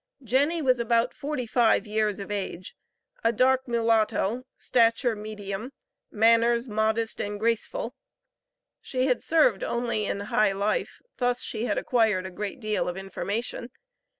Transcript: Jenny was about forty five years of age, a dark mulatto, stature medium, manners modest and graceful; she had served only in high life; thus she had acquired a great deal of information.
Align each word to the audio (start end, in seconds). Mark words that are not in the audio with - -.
Jenny 0.23 0.63
was 0.63 0.79
about 0.79 1.13
forty 1.13 1.45
five 1.45 1.85
years 1.85 2.17
of 2.17 2.31
age, 2.31 2.75
a 3.23 3.31
dark 3.31 3.67
mulatto, 3.67 4.47
stature 4.57 5.15
medium, 5.15 5.73
manners 6.09 6.67
modest 6.67 7.21
and 7.21 7.39
graceful; 7.39 7.93
she 8.81 9.05
had 9.05 9.21
served 9.21 9.63
only 9.63 10.07
in 10.07 10.19
high 10.21 10.53
life; 10.53 11.03
thus 11.17 11.43
she 11.43 11.65
had 11.65 11.77
acquired 11.77 12.25
a 12.25 12.31
great 12.31 12.59
deal 12.59 12.87
of 12.89 12.97
information. 12.97 13.69